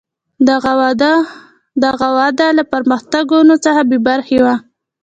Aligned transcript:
دغه 1.85 2.09
وده 2.25 2.47
له 2.57 2.63
پرمختګونو 2.73 3.53
څخه 3.65 3.81
بې 3.89 3.97
برخې 4.07 4.39
وه. 4.45 4.55